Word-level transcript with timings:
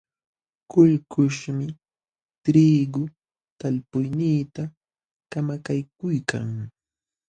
Kullkuśhmi 0.71 1.67
triigu 2.43 3.03
talpuyniita 3.59 4.61
kamakaykuykan. 5.31 6.47